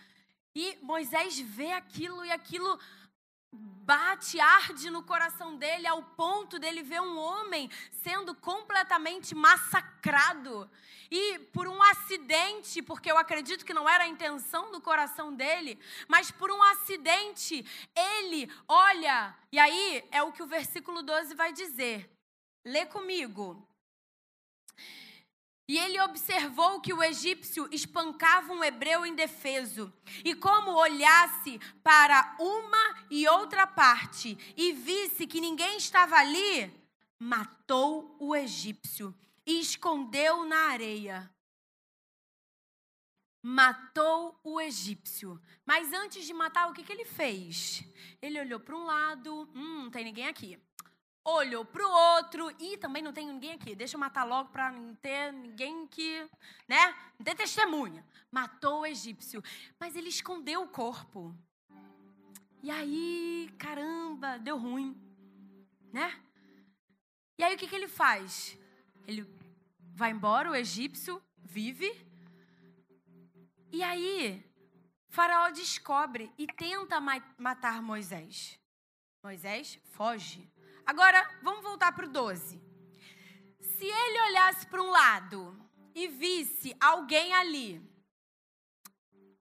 [0.55, 2.79] E Moisés vê aquilo e aquilo
[3.85, 7.71] bate, arde no coração dele ao ponto dele ver um homem
[8.03, 10.71] sendo completamente massacrado.
[11.11, 15.79] E por um acidente, porque eu acredito que não era a intenção do coração dele,
[16.09, 21.53] mas por um acidente, ele olha, e aí é o que o versículo 12 vai
[21.53, 22.09] dizer.
[22.65, 23.69] Lê comigo.
[25.69, 29.93] E ele observou que o egípcio espancava um hebreu indefeso.
[30.25, 36.73] E como olhasse para uma e outra parte e visse que ninguém estava ali,
[37.19, 39.15] matou o egípcio
[39.47, 41.33] e escondeu na areia.
[43.41, 45.41] Matou o egípcio.
[45.65, 47.85] Mas antes de matar, o que, que ele fez?
[48.21, 50.61] Ele olhou para um lado, hum, não tem ninguém aqui
[51.25, 53.75] olhou para o outro e também não tem ninguém aqui.
[53.75, 56.29] Deixa eu matar logo para não ter ninguém que,
[56.69, 56.95] né?
[57.19, 58.05] Não ter testemunha.
[58.31, 59.43] Matou o egípcio,
[59.79, 61.35] mas ele escondeu o corpo.
[62.63, 64.97] E aí, caramba, deu ruim,
[65.93, 66.21] né?
[67.39, 68.57] E aí o que, que ele faz?
[69.07, 69.27] Ele
[69.95, 71.91] vai embora, o egípcio vive.
[73.73, 74.45] E aí,
[75.09, 77.01] Faraó descobre e tenta
[77.39, 78.59] matar Moisés.
[79.25, 80.52] Moisés foge.
[80.93, 82.61] Agora, vamos voltar para o 12.
[83.59, 85.59] Se ele olhasse para um lado
[85.95, 87.81] e visse alguém ali,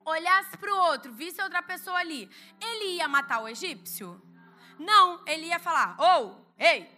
[0.05, 2.29] olhasse para o outro, visse outra pessoa ali,
[2.61, 4.21] ele ia matar o egípcio?
[4.79, 6.89] Não, ele ia falar: Ô, oh, ei,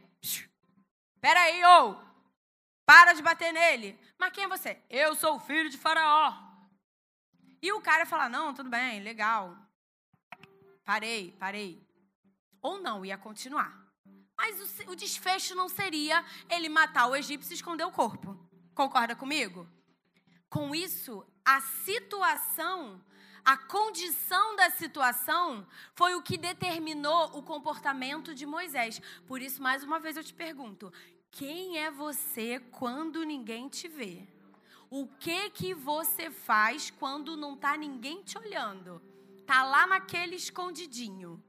[1.19, 1.97] peraí, ô, oh,
[2.85, 3.99] para de bater nele.
[4.19, 4.79] Mas quem é você?
[4.87, 6.31] Eu sou o filho de Faraó.
[7.59, 9.57] E o cara ia falar: Não, tudo bem, legal.
[10.85, 11.83] Parei, parei.
[12.61, 13.81] Ou não, ia continuar.
[14.37, 18.37] Mas o, o desfecho não seria ele matar o egípcio e esconder o corpo.
[18.73, 19.67] Concorda comigo?
[20.49, 23.03] Com isso, a situação,
[23.43, 29.01] a condição da situação foi o que determinou o comportamento de Moisés.
[29.27, 30.91] Por isso, mais uma vez eu te pergunto:
[31.31, 34.27] quem é você quando ninguém te vê?
[34.89, 39.01] O que que você faz quando não tá ninguém te olhando?
[39.45, 41.43] Tá lá naquele escondidinho.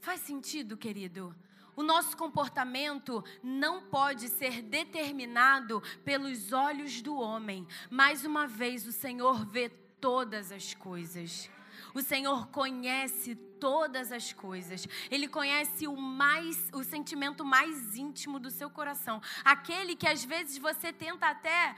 [0.00, 1.34] Faz sentido, querido?
[1.76, 7.68] O nosso comportamento não pode ser determinado pelos olhos do homem.
[7.90, 9.68] Mais uma vez, o Senhor vê
[10.00, 11.50] todas as coisas.
[11.92, 14.88] O Senhor conhece todas as coisas.
[15.10, 20.56] Ele conhece o mais o sentimento mais íntimo do seu coração, aquele que às vezes
[20.56, 21.74] você tenta até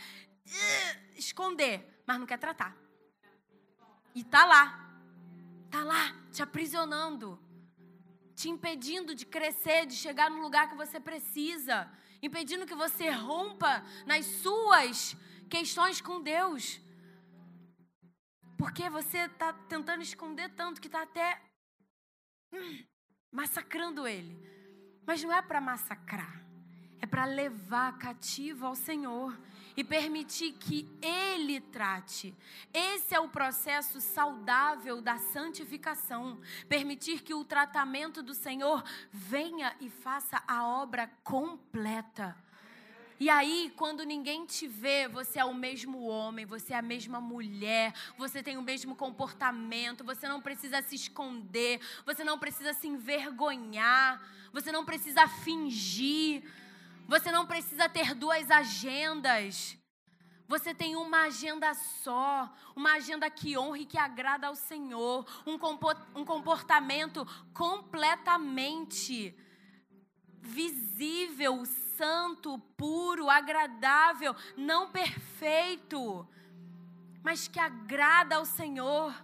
[0.47, 2.77] uh, esconder, mas não quer tratar.
[4.15, 4.89] E tá lá,
[5.71, 7.39] Tá lá te aprisionando,
[8.38, 11.90] te impedindo de crescer, de chegar no lugar que você precisa,
[12.22, 15.16] impedindo que você rompa nas suas
[15.51, 16.81] questões com Deus.
[18.57, 21.42] Porque você está tentando esconder tanto que está até
[22.53, 22.85] hum,
[23.33, 24.38] massacrando ele.
[25.05, 26.40] Mas não é para massacrar,
[27.01, 29.37] é para levar cativo ao Senhor
[29.79, 32.35] e permitir que Ele trate.
[32.75, 36.41] Esse é o processo saudável da santificação.
[36.69, 42.37] Permitir que o tratamento do Senhor venha e faça a obra completa.
[43.21, 47.21] E aí, quando ninguém te vê, você é o mesmo homem, você é a mesma
[47.21, 52.88] mulher, você tem o mesmo comportamento, você não precisa se esconder, você não precisa se
[52.88, 54.21] envergonhar,
[54.53, 56.43] você não precisa fingir,
[57.09, 59.77] você não precisa ter duas agendas.
[60.47, 66.25] Você tem uma agenda só, uma agenda que honra e que agrada ao Senhor, um
[66.25, 69.35] comportamento completamente
[70.40, 71.64] visível,
[71.97, 76.27] santo, puro, agradável, não perfeito,
[77.23, 79.14] mas que agrada ao Senhor.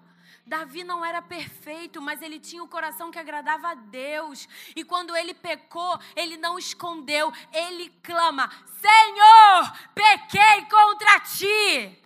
[0.46, 4.46] Davi não era perfeito, mas ele tinha o um coração que agradava a Deus.
[4.76, 11.98] E quando ele pecou, ele não escondeu, ele clama: Senhor, pequei contra ti.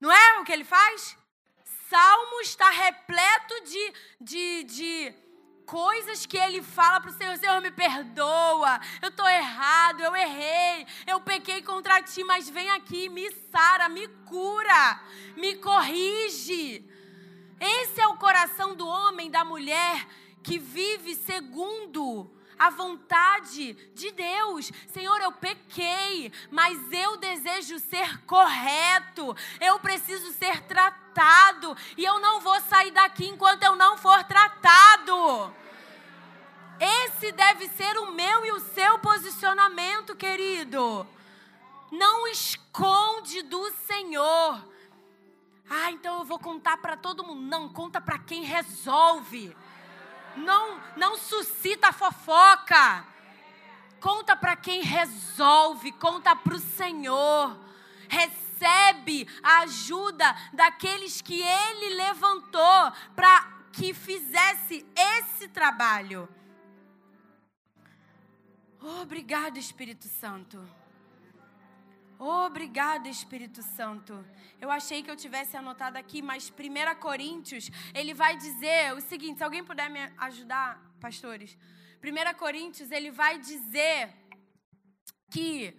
[0.00, 1.16] Não é o que ele faz?
[1.88, 5.14] Salmo está repleto de, de, de
[5.64, 10.86] coisas que ele fala para o Senhor: Senhor, me perdoa, eu estou errado, eu errei,
[11.06, 15.00] eu pequei contra ti, mas vem aqui, me sara, me cura,
[15.34, 16.84] me corrige.
[17.60, 20.06] Esse é o coração do homem, da mulher
[20.42, 24.70] que vive segundo a vontade de Deus.
[24.88, 29.36] Senhor, eu pequei, mas eu desejo ser correto.
[29.60, 35.54] Eu preciso ser tratado e eu não vou sair daqui enquanto eu não for tratado.
[36.80, 41.06] Esse deve ser o meu e o seu posicionamento, querido.
[41.90, 44.64] Não esconde do Senhor.
[45.70, 47.42] Ah, então eu vou contar para todo mundo.
[47.42, 49.54] Não, conta para quem resolve
[50.38, 53.06] não, não suscita fofoca.
[54.00, 57.58] Conta para quem resolve, conta para o Senhor.
[58.08, 66.28] Recebe a ajuda daqueles que Ele levantou para que fizesse esse trabalho.
[68.80, 70.64] Obrigado, Espírito Santo.
[72.18, 74.26] Obrigada, Espírito Santo.
[74.60, 79.38] Eu achei que eu tivesse anotado aqui, mas 1 Coríntios, ele vai dizer o seguinte:
[79.38, 81.56] se alguém puder me ajudar, pastores.
[82.02, 84.12] 1 Coríntios, ele vai dizer
[85.30, 85.76] que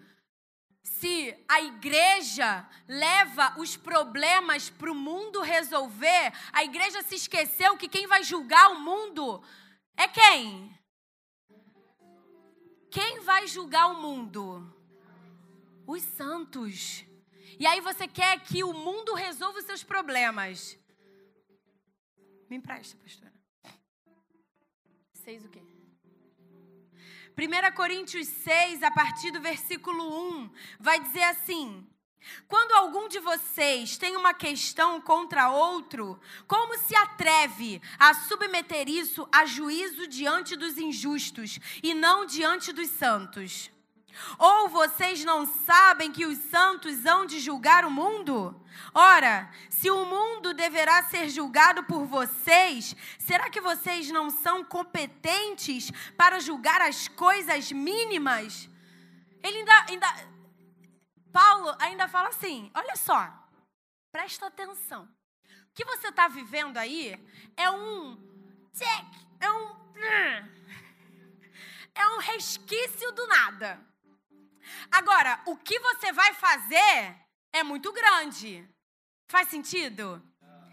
[0.81, 7.89] se a igreja leva os problemas para o mundo resolver, a igreja se esqueceu que
[7.89, 9.43] quem vai julgar o mundo
[9.97, 10.73] é quem?
[12.89, 14.78] Quem vai julgar o mundo?
[15.89, 17.03] Os santos.
[17.59, 20.77] E aí você quer que o mundo resolva os seus problemas.
[22.47, 23.33] Me empresta, pastora.
[25.13, 25.61] Seis o quê?
[27.37, 30.03] 1 Coríntios 6, a partir do versículo
[30.43, 31.87] 1, vai dizer assim:
[32.47, 39.27] Quando algum de vocês tem uma questão contra outro, como se atreve a submeter isso
[39.31, 43.71] a juízo diante dos injustos e não diante dos santos?
[44.37, 48.59] Ou vocês não sabem que os santos hão de julgar o mundo?
[48.93, 55.91] Ora, se o mundo deverá ser julgado por vocês, será que vocês não são competentes
[56.17, 58.69] para julgar as coisas mínimas?
[59.43, 60.29] Ele ainda, ainda
[61.31, 63.31] Paulo ainda fala assim: olha só,
[64.11, 65.07] presta atenção.
[65.69, 67.17] O que você está vivendo aí
[67.55, 68.17] é um
[68.73, 69.05] check,
[69.39, 69.79] é um
[71.95, 73.88] é um resquício do nada.
[74.91, 77.15] Agora, o que você vai fazer
[77.53, 78.67] é muito grande.
[79.27, 80.21] Faz sentido?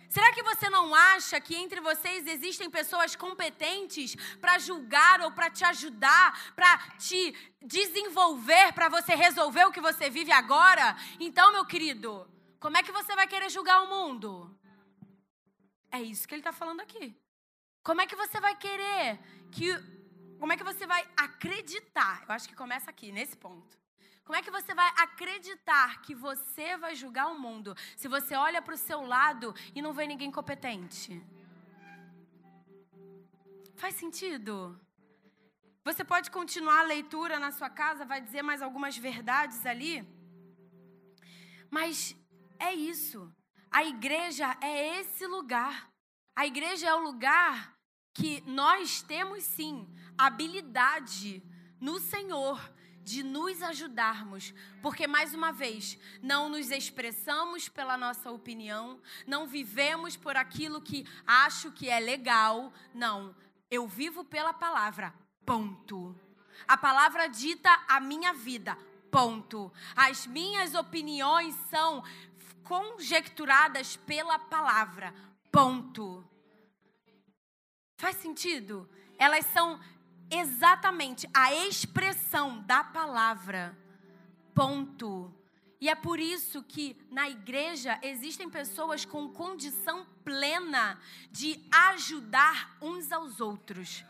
[0.09, 5.51] Será que você não acha que entre vocês existem pessoas competentes para julgar ou para
[5.51, 10.97] te ajudar, para te desenvolver, para você resolver o que você vive agora?
[11.21, 12.27] Então, meu querido,
[12.59, 14.59] como é que você vai querer julgar o mundo?
[15.91, 17.15] É isso que ele está falando aqui.
[17.83, 19.19] Como é que você vai querer
[19.53, 19.69] que.
[20.39, 22.25] Como é que você vai acreditar?
[22.29, 23.79] Eu acho que começa aqui, nesse ponto.
[24.27, 28.61] Como é que você vai acreditar que você vai julgar o mundo se você olha
[28.61, 31.25] para o seu lado e não vê ninguém competente?
[33.77, 34.81] Faz sentido?
[35.85, 40.05] Você pode continuar a leitura na sua casa, vai dizer mais algumas verdades ali.
[41.71, 42.17] Mas
[42.59, 43.33] é isso.
[43.71, 45.89] A igreja é esse lugar.
[46.35, 47.79] A igreja é o lugar
[48.13, 51.41] que nós temos sim habilidade
[51.81, 52.59] no Senhor
[53.07, 54.53] de nos ajudarmos,
[54.83, 61.07] porque mais uma vez, não nos expressamos pela nossa opinião, não vivemos por aquilo que
[61.25, 63.33] acho que é legal, não.
[63.71, 65.15] Eu vivo pela palavra.
[65.45, 66.19] Ponto.
[66.67, 68.77] A palavra dita a minha vida.
[69.09, 69.73] Ponto.
[69.95, 72.03] As minhas opiniões são
[72.65, 75.15] conjecturadas pela palavra.
[75.53, 76.29] Ponto.
[77.99, 78.91] Faz sentido?
[79.17, 79.81] Elas são
[80.31, 83.77] exatamente a expressão da palavra.
[84.55, 85.33] Ponto.
[85.81, 90.99] E é por isso que na igreja existem pessoas com condição plena
[91.31, 94.05] de ajudar uns aos outros.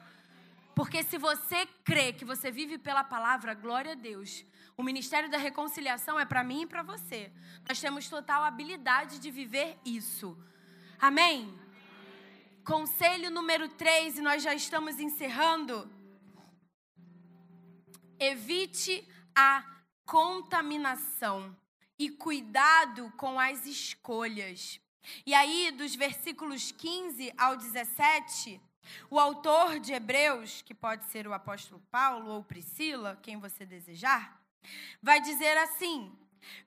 [0.75, 4.45] Porque se você crê que você vive pela palavra, glória a Deus.
[4.77, 7.33] O ministério da reconciliação é para mim e para você.
[7.67, 10.37] Nós temos total habilidade de viver isso.
[11.01, 11.59] Amém?
[12.63, 15.91] Conselho número 3, e nós já estamos encerrando.
[18.19, 19.65] Evite a
[20.05, 21.57] contaminação
[21.99, 24.81] e cuidado com as escolhas.
[25.25, 28.61] E aí, dos versículos 15 ao 17,
[29.11, 34.41] o autor de Hebreus, que pode ser o apóstolo Paulo ou Priscila, quem você desejar,
[35.03, 36.13] vai dizer assim: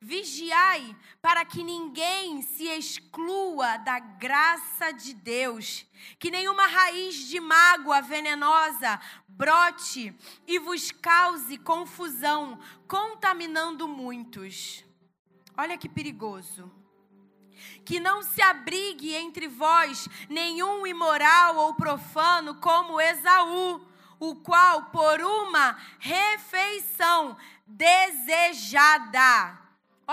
[0.01, 5.85] Vigiai para que ninguém se exclua da graça de Deus,
[6.17, 8.99] que nenhuma raiz de mágoa venenosa
[9.39, 10.13] brote
[10.45, 14.83] e vos cause confusão, contaminando muitos.
[15.57, 16.69] Olha que perigoso.
[17.85, 23.81] Que não se abrigue entre vós nenhum imoral ou profano como Esaú,
[24.19, 29.57] o qual por uma refeição desejada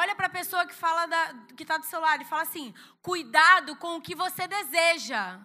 [0.01, 2.75] Olha para a pessoa que fala da, que está do seu lado e fala assim:
[3.01, 5.41] cuidado com o que você deseja.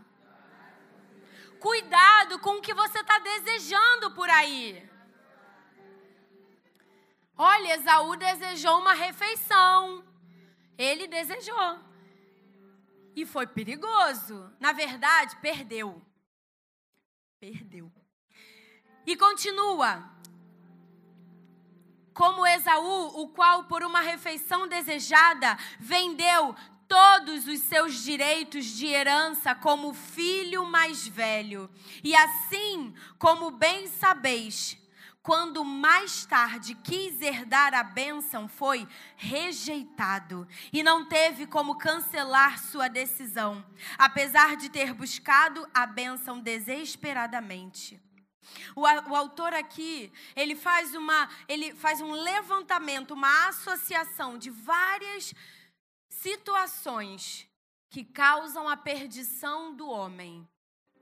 [1.58, 4.90] Cuidado com o que você está desejando por aí.
[7.38, 10.04] Olha, Esaú desejou uma refeição.
[10.78, 11.80] Ele desejou.
[13.16, 14.54] E foi perigoso.
[14.60, 16.06] Na verdade, perdeu.
[17.40, 17.90] Perdeu.
[19.06, 20.12] E continua
[22.22, 26.56] como Esaú, o qual por uma refeição desejada vendeu
[26.88, 31.68] todos os seus direitos de herança como filho mais velho.
[32.04, 34.78] E assim, como bem sabeis,
[35.24, 42.88] quando mais tarde quis herdar a bênção, foi rejeitado e não teve como cancelar sua
[42.88, 43.66] decisão,
[43.98, 48.00] apesar de ter buscado a bênção desesperadamente.
[48.76, 55.34] O, o, autor aqui, ele faz, uma, ele faz um levantamento, uma associação de várias
[56.10, 57.48] situações
[57.90, 60.48] que causam a perdição do homem,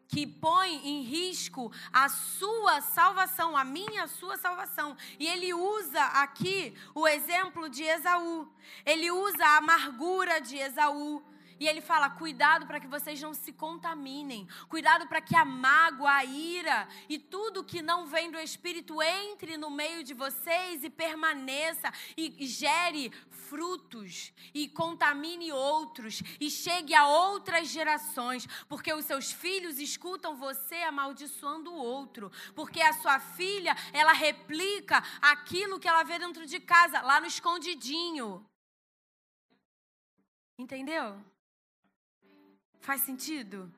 [0.08, 4.98] que põe em risco a sua salvação, a minha, a sua salvação.
[5.20, 8.52] E ele usa aqui o exemplo de Esaú.
[8.84, 11.24] Ele usa a amargura de Esaú.
[11.60, 16.12] E ele fala: cuidado para que vocês não se contaminem, cuidado para que a mágoa,
[16.12, 20.90] a ira e tudo que não vem do Espírito entre no meio de vocês e
[20.90, 29.32] permaneça e gere frutos e contamine outros e chegue a outras gerações, porque os seus
[29.32, 36.04] filhos escutam você amaldiçoando o outro, porque a sua filha, ela replica aquilo que ela
[36.04, 38.46] vê dentro de casa, lá no escondidinho.
[40.58, 41.24] Entendeu?
[42.80, 43.72] Faz sentido?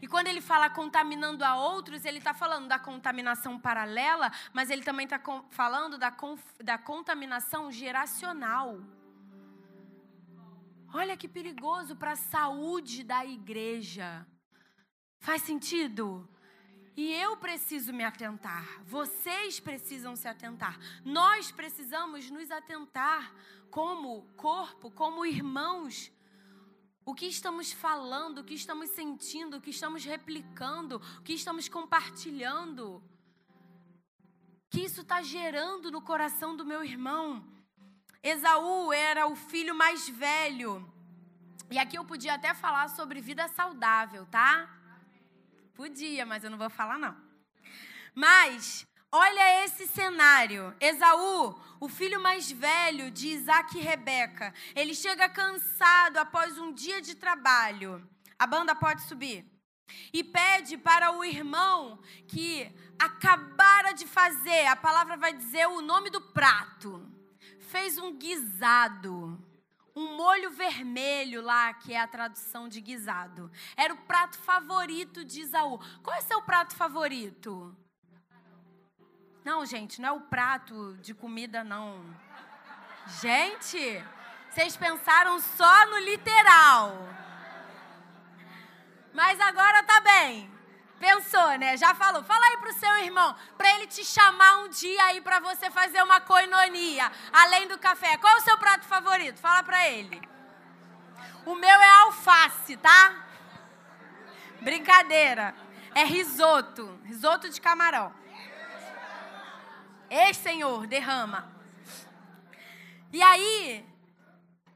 [0.00, 4.82] E quando ele fala contaminando a outros, ele está falando da contaminação paralela, mas ele
[4.82, 5.20] também está
[5.50, 6.14] falando da,
[6.62, 8.78] da contaminação geracional.
[10.92, 14.26] Olha que perigoso para a saúde da igreja.
[15.18, 16.28] Faz sentido?
[16.96, 18.82] E eu preciso me atentar.
[18.84, 20.78] Vocês precisam se atentar.
[21.04, 23.34] Nós precisamos nos atentar
[23.70, 26.10] como corpo, como irmãos
[27.06, 31.68] o que estamos falando, o que estamos sentindo, o que estamos replicando, o que estamos
[31.68, 33.00] compartilhando.
[34.68, 37.46] Que isso está gerando no coração do meu irmão.
[38.20, 40.92] Esaú era o filho mais velho.
[41.70, 44.68] E aqui eu podia até falar sobre vida saudável, tá?
[45.74, 47.16] Podia, mas eu não vou falar não.
[48.16, 50.74] Mas Olha esse cenário.
[50.80, 57.00] Esaú, o filho mais velho de Isaac e Rebeca, ele chega cansado após um dia
[57.00, 58.06] de trabalho.
[58.38, 59.44] A banda pode subir.
[60.12, 66.10] E pede para o irmão que acabara de fazer, a palavra vai dizer o nome
[66.10, 67.08] do prato.
[67.60, 69.40] Fez um guisado
[69.96, 73.50] um molho vermelho lá, que é a tradução de guisado.
[73.74, 75.80] Era o prato favorito de Isaú.
[76.02, 77.74] Qual é seu prato favorito?
[79.46, 82.04] Não, gente, não é o prato de comida, não.
[83.22, 84.04] Gente,
[84.50, 86.98] vocês pensaram só no literal.
[89.14, 90.50] Mas agora tá bem.
[90.98, 91.76] Pensou, né?
[91.76, 92.24] Já falou.
[92.24, 96.02] Fala aí pro seu irmão, para ele te chamar um dia aí para você fazer
[96.02, 98.16] uma coinonia, além do café.
[98.16, 99.38] Qual é o seu prato favorito?
[99.38, 100.20] Fala para ele.
[101.44, 103.14] O meu é alface, tá?
[104.60, 105.54] Brincadeira.
[105.94, 108.25] É risoto, risoto de camarão.
[110.24, 111.46] Ei, Senhor, derrama.
[113.12, 113.84] E aí,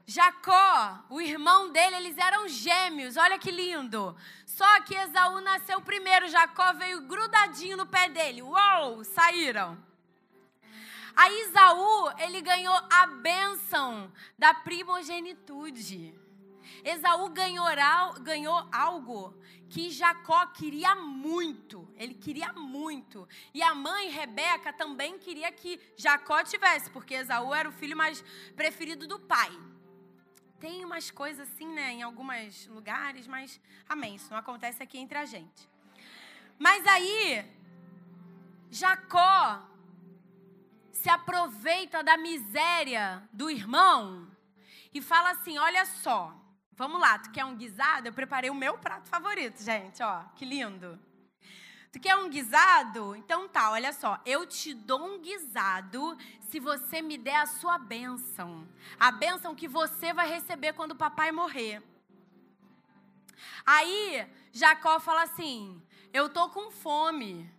[0.05, 3.17] Jacó, o irmão dele, eles eram gêmeos.
[3.17, 4.15] Olha que lindo.
[4.45, 8.43] Só que Esaú nasceu primeiro, Jacó veio grudadinho no pé dele.
[8.43, 9.83] Uou, saíram.
[11.15, 16.13] Aí Esaú, ele ganhou a bênção da primogenitude.
[16.83, 17.65] Esaú ganhou,
[18.21, 19.33] ganhou algo
[19.69, 21.87] que Jacó queria muito.
[21.95, 23.27] Ele queria muito.
[23.53, 28.23] E a mãe, Rebeca, também queria que Jacó tivesse, porque Esaú era o filho mais
[28.55, 29.51] preferido do pai.
[30.59, 33.59] Tem umas coisas assim, né, em alguns lugares, mas
[33.89, 35.67] amém, isso não acontece aqui entre a gente.
[36.59, 37.43] Mas aí,
[38.69, 39.67] Jacó
[40.91, 44.29] se aproveita da miséria do irmão
[44.93, 46.40] e fala assim: olha só,
[46.73, 48.07] vamos lá, tu quer um guisado?
[48.07, 50.99] Eu preparei o meu prato favorito, gente, ó, que lindo.
[51.91, 53.15] Tu quer um guisado?
[53.17, 54.17] Então tá, olha só.
[54.25, 58.65] Eu te dou um guisado se você me der a sua bênção.
[58.97, 61.83] A bênção que você vai receber quando o papai morrer.
[63.65, 65.81] Aí, Jacó fala assim:
[66.13, 67.51] Eu tô com fome.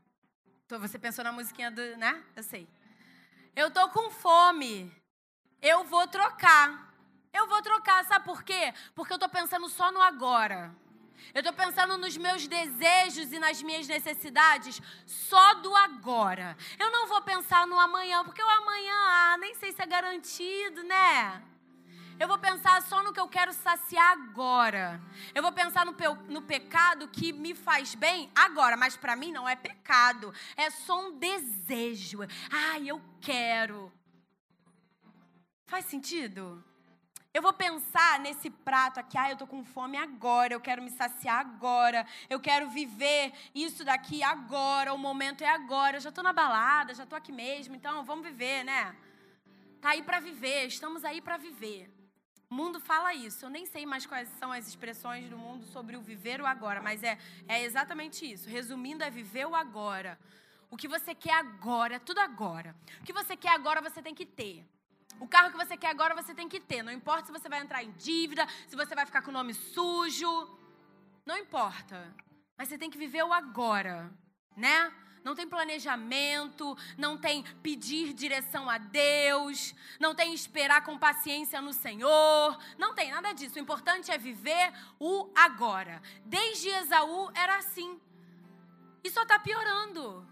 [0.66, 1.82] Você pensou na musiquinha do.
[1.98, 2.24] né?
[2.34, 2.66] Eu sei.
[3.54, 4.90] Eu tô com fome.
[5.60, 6.91] Eu vou trocar.
[7.32, 8.74] Eu vou trocar, sabe por quê?
[8.94, 10.74] Porque eu tô pensando só no agora.
[11.32, 16.56] Eu estou pensando nos meus desejos e nas minhas necessidades só do agora.
[16.78, 20.82] Eu não vou pensar no amanhã, porque o amanhã, ah, nem sei se é garantido,
[20.82, 21.42] né?
[22.20, 25.00] Eu vou pensar só no que eu quero saciar agora.
[25.34, 29.32] Eu vou pensar no, pe no pecado que me faz bem agora, mas para mim
[29.32, 30.34] não é pecado.
[30.56, 32.18] É só um desejo.
[32.50, 33.90] Ai, eu quero.
[35.66, 36.62] Faz sentido?
[37.34, 40.90] Eu vou pensar nesse prato aqui, ah, eu tô com fome agora, eu quero me
[40.90, 46.22] saciar agora, eu quero viver isso daqui agora, o momento é agora, eu já tô
[46.22, 48.94] na balada, já tô aqui mesmo, então vamos viver, né?
[49.80, 51.90] Tá aí para viver, estamos aí para viver.
[52.50, 53.46] O mundo fala isso.
[53.46, 56.82] Eu nem sei mais quais são as expressões do mundo sobre o viver o agora,
[56.82, 57.16] mas é,
[57.48, 58.46] é exatamente isso.
[58.46, 60.18] Resumindo, é viver o agora.
[60.70, 62.76] O que você quer agora, é tudo agora.
[63.00, 64.66] O que você quer agora, você tem que ter.
[65.22, 66.82] O carro que você quer agora você tem que ter.
[66.82, 69.54] Não importa se você vai entrar em dívida, se você vai ficar com o nome
[69.54, 70.50] sujo.
[71.24, 72.12] Não importa.
[72.58, 74.12] Mas você tem que viver o agora,
[74.56, 74.92] né?
[75.22, 81.72] Não tem planejamento, não tem pedir direção a Deus, não tem esperar com paciência no
[81.72, 83.54] Senhor, não tem nada disso.
[83.54, 86.02] O importante é viver o agora.
[86.24, 88.00] Desde Esaú era assim.
[89.04, 90.31] E só está piorando.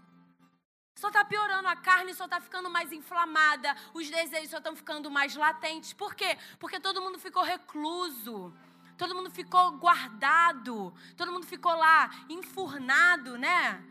[1.01, 5.09] Só está piorando, a carne só está ficando mais inflamada, os desejos só estão ficando
[5.09, 5.93] mais latentes.
[5.93, 6.37] Por quê?
[6.59, 8.53] Porque todo mundo ficou recluso,
[8.99, 13.83] todo mundo ficou guardado, todo mundo ficou lá enfurnado, né?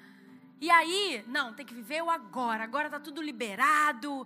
[0.60, 2.62] E aí, não, tem que viver o agora.
[2.62, 4.24] Agora está tudo liberado,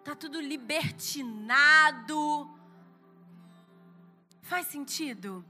[0.00, 2.50] está tudo libertinado.
[4.42, 5.44] Faz sentido?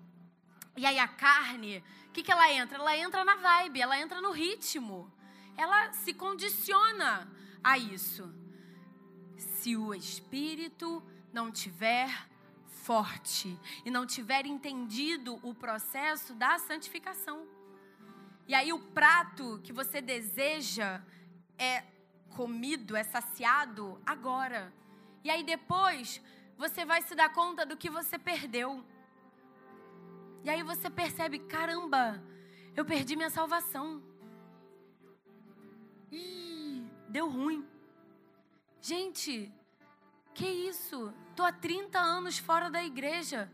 [0.77, 2.77] E aí a carne, o que, que ela entra?
[2.77, 5.11] Ela entra na vibe, ela entra no ritmo
[5.57, 7.31] ela se condiciona
[7.63, 8.33] a isso.
[9.37, 11.03] Se o espírito
[11.33, 12.09] não tiver
[12.85, 17.47] forte e não tiver entendido o processo da santificação.
[18.47, 21.01] E aí o prato que você deseja
[21.59, 21.83] é
[22.37, 24.73] comido, é saciado agora.
[25.23, 26.21] E aí depois
[26.59, 28.85] você vai se dar conta do que você perdeu.
[30.43, 32.23] E aí você percebe, caramba,
[32.77, 34.03] eu perdi minha salvação.
[37.09, 37.67] Deu ruim.
[38.81, 39.53] Gente,
[40.35, 41.13] que isso?
[41.37, 43.51] Tô há 30 anos fora da igreja.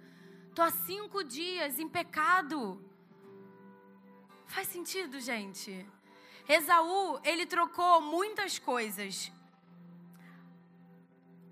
[0.54, 2.82] Tô há cinco dias em pecado.
[4.46, 5.86] Faz sentido, gente?
[6.48, 9.30] Esaú, ele trocou muitas coisas.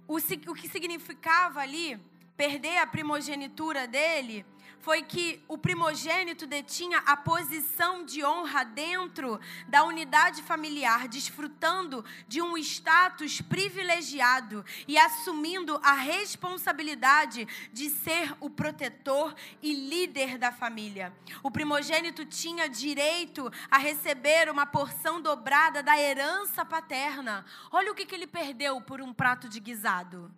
[0.09, 2.01] O, o que significava ali
[2.37, 4.45] perder a primogenitura dele
[4.81, 12.41] foi que o primogênito detinha a posição de honra dentro da unidade familiar, desfrutando de
[12.41, 21.13] um status privilegiado e assumindo a responsabilidade de ser o protetor e líder da família.
[21.43, 27.45] O primogênito tinha direito a receber uma porção dobrada da herança paterna.
[27.71, 30.33] Olha o que, que ele perdeu por um prato de guisado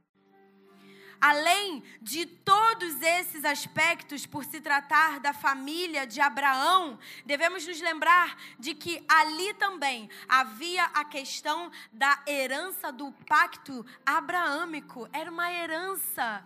[1.20, 8.36] além de todos esses aspectos, por se tratar da família de Abraão, devemos nos lembrar
[8.58, 15.08] de que ali também havia a questão da herança do pacto abraâmico.
[15.12, 16.44] Era uma herança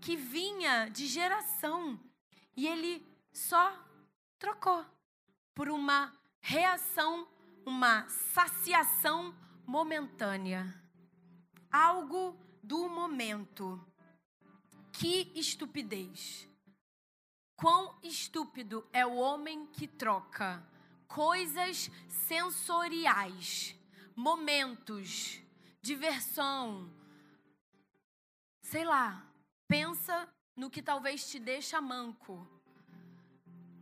[0.00, 1.98] que vinha de geração.
[2.56, 3.72] E ele só
[4.38, 4.84] trocou
[5.54, 7.26] por uma reação,
[7.64, 9.34] uma saciação
[9.66, 10.74] momentânea.
[11.70, 13.89] Algo do momento.
[14.92, 16.48] Que estupidez!
[17.56, 20.66] Quão estúpido é o homem que troca
[21.06, 23.76] coisas sensoriais,
[24.16, 25.42] momentos,
[25.82, 26.90] diversão,
[28.62, 29.26] sei lá,
[29.66, 32.48] pensa no que talvez te deixa manco.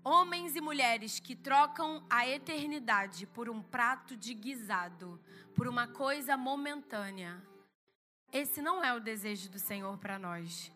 [0.03, 5.21] Homens e mulheres que trocam a eternidade por um prato de guisado,
[5.55, 7.43] por uma coisa momentânea.
[8.33, 10.73] Esse não é o desejo do Senhor para nós.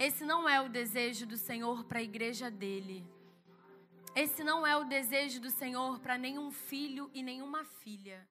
[0.00, 3.04] Esse não é o desejo do Senhor para a igreja dele.
[4.16, 8.26] Esse não é o desejo do Senhor para nenhum filho e nenhuma filha.